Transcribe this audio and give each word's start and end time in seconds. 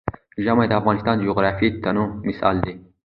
ژمی 0.43 0.65
د 0.69 0.73
افغانستان 0.81 1.15
د 1.17 1.21
جغرافیوي 1.29 1.79
تنوع 1.83 2.07
مثال 2.27 2.55
دی. 2.65 2.73